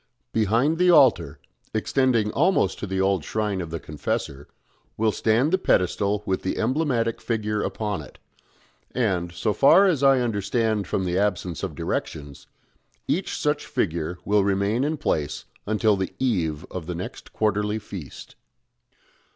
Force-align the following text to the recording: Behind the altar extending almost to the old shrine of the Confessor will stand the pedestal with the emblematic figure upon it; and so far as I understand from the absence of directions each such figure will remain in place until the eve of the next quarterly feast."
Behind 0.33 0.79
the 0.79 0.89
altar 0.89 1.39
extending 1.75 2.31
almost 2.31 2.79
to 2.79 2.87
the 2.87 2.99
old 2.99 3.23
shrine 3.23 3.61
of 3.61 3.69
the 3.69 3.79
Confessor 3.79 4.47
will 4.97 5.11
stand 5.11 5.53
the 5.53 5.59
pedestal 5.59 6.23
with 6.25 6.41
the 6.41 6.57
emblematic 6.57 7.21
figure 7.21 7.61
upon 7.61 8.01
it; 8.01 8.17
and 8.95 9.31
so 9.31 9.53
far 9.53 9.85
as 9.85 10.01
I 10.01 10.19
understand 10.19 10.87
from 10.87 11.05
the 11.05 11.19
absence 11.19 11.61
of 11.61 11.75
directions 11.75 12.47
each 13.07 13.37
such 13.37 13.67
figure 13.67 14.17
will 14.25 14.43
remain 14.43 14.83
in 14.83 14.97
place 14.97 15.45
until 15.67 15.95
the 15.95 16.11
eve 16.17 16.65
of 16.71 16.87
the 16.87 16.95
next 16.95 17.31
quarterly 17.31 17.77
feast." 17.77 18.33